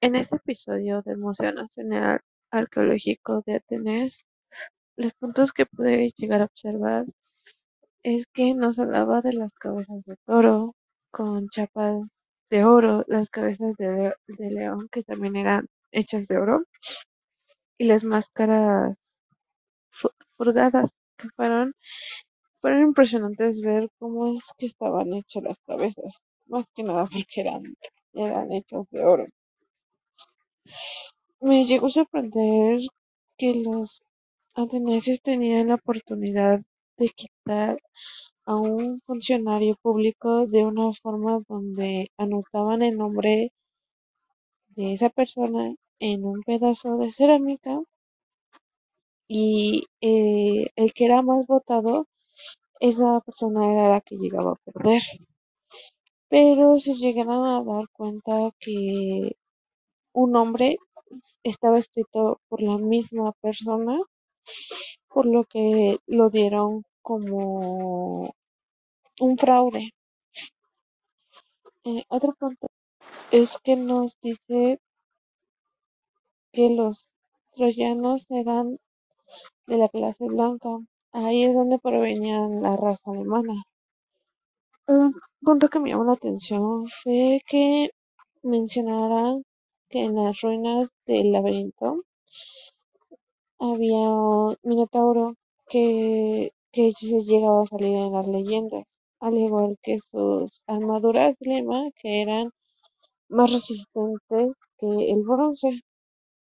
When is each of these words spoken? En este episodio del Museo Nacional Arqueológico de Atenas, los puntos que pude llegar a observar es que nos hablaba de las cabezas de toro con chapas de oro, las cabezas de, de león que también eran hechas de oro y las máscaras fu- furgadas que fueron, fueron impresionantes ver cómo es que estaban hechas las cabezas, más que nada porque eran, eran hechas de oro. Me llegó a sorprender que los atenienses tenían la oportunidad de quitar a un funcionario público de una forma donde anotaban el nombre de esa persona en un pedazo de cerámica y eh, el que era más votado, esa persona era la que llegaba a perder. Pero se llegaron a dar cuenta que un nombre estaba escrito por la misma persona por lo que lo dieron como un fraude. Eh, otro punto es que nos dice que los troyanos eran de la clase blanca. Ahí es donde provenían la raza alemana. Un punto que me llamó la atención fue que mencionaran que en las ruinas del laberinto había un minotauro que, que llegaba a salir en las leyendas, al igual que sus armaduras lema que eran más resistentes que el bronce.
En 0.00 0.16
este 0.16 0.36
episodio 0.36 1.02
del 1.02 1.18
Museo 1.18 1.52
Nacional 1.52 2.20
Arqueológico 2.50 3.42
de 3.44 3.56
Atenas, 3.56 4.26
los 4.96 5.14
puntos 5.14 5.52
que 5.52 5.66
pude 5.66 6.12
llegar 6.16 6.42
a 6.42 6.46
observar 6.46 7.06
es 8.02 8.26
que 8.32 8.54
nos 8.54 8.78
hablaba 8.78 9.20
de 9.20 9.34
las 9.34 9.52
cabezas 9.54 10.02
de 10.06 10.16
toro 10.24 10.74
con 11.10 11.48
chapas 11.50 12.02
de 12.50 12.64
oro, 12.64 13.04
las 13.08 13.28
cabezas 13.28 13.76
de, 13.76 14.14
de 14.28 14.50
león 14.50 14.88
que 14.90 15.02
también 15.02 15.36
eran 15.36 15.66
hechas 15.92 16.26
de 16.28 16.38
oro 16.38 16.64
y 17.78 17.84
las 17.86 18.04
máscaras 18.04 18.96
fu- 19.90 20.10
furgadas 20.36 20.90
que 21.18 21.28
fueron, 21.36 21.74
fueron 22.60 22.82
impresionantes 22.82 23.60
ver 23.62 23.88
cómo 23.98 24.32
es 24.34 24.42
que 24.58 24.66
estaban 24.66 25.14
hechas 25.14 25.42
las 25.44 25.58
cabezas, 25.66 26.22
más 26.46 26.66
que 26.74 26.84
nada 26.84 27.06
porque 27.12 27.42
eran, 27.42 27.62
eran 28.14 28.52
hechas 28.52 28.86
de 28.90 29.04
oro. 29.04 29.26
Me 31.40 31.64
llegó 31.64 31.86
a 31.86 31.90
sorprender 31.90 32.80
que 33.38 33.54
los 33.54 34.02
atenienses 34.54 35.20
tenían 35.22 35.68
la 35.68 35.76
oportunidad 35.76 36.60
de 36.96 37.08
quitar 37.08 37.78
a 38.46 38.54
un 38.56 39.00
funcionario 39.06 39.76
público 39.82 40.46
de 40.46 40.64
una 40.64 40.92
forma 40.92 41.40
donde 41.48 42.10
anotaban 42.16 42.82
el 42.82 42.96
nombre 42.96 43.52
de 44.76 44.92
esa 44.92 45.10
persona 45.10 45.74
en 45.98 46.24
un 46.24 46.42
pedazo 46.42 46.96
de 46.98 47.10
cerámica 47.10 47.80
y 49.28 49.84
eh, 50.00 50.66
el 50.76 50.92
que 50.92 51.04
era 51.06 51.22
más 51.22 51.46
votado, 51.46 52.06
esa 52.80 53.20
persona 53.20 53.72
era 53.72 53.88
la 53.90 54.00
que 54.00 54.16
llegaba 54.16 54.52
a 54.52 54.70
perder. 54.72 55.02
Pero 56.28 56.78
se 56.78 56.94
llegaron 56.94 57.46
a 57.46 57.64
dar 57.64 57.88
cuenta 57.92 58.50
que 58.60 59.36
un 60.16 60.32
nombre 60.32 60.78
estaba 61.42 61.78
escrito 61.78 62.40
por 62.48 62.62
la 62.62 62.78
misma 62.78 63.32
persona 63.42 63.98
por 65.08 65.26
lo 65.26 65.44
que 65.44 65.98
lo 66.06 66.30
dieron 66.30 66.84
como 67.02 68.34
un 69.20 69.38
fraude. 69.38 69.90
Eh, 71.84 72.04
otro 72.08 72.32
punto 72.38 72.66
es 73.30 73.50
que 73.62 73.76
nos 73.76 74.18
dice 74.20 74.80
que 76.52 76.70
los 76.70 77.10
troyanos 77.52 78.26
eran 78.30 78.78
de 79.66 79.76
la 79.76 79.90
clase 79.90 80.24
blanca. 80.24 80.70
Ahí 81.12 81.44
es 81.44 81.54
donde 81.54 81.78
provenían 81.78 82.62
la 82.62 82.74
raza 82.76 83.10
alemana. 83.10 83.64
Un 84.86 85.14
punto 85.42 85.68
que 85.68 85.78
me 85.78 85.90
llamó 85.90 86.04
la 86.04 86.14
atención 86.14 86.86
fue 87.02 87.42
que 87.46 87.90
mencionaran 88.42 89.44
que 89.90 90.04
en 90.04 90.14
las 90.16 90.40
ruinas 90.42 90.90
del 91.06 91.32
laberinto 91.32 92.02
había 93.58 93.96
un 93.98 94.56
minotauro 94.62 95.34
que, 95.68 96.52
que 96.72 96.92
llegaba 97.00 97.62
a 97.62 97.66
salir 97.66 97.94
en 97.96 98.12
las 98.12 98.26
leyendas, 98.26 98.86
al 99.20 99.34
igual 99.36 99.76
que 99.82 99.98
sus 99.98 100.62
armaduras 100.66 101.36
lema 101.40 101.90
que 102.00 102.22
eran 102.22 102.50
más 103.28 103.52
resistentes 103.52 104.52
que 104.78 104.88
el 105.12 105.22
bronce. 105.24 105.70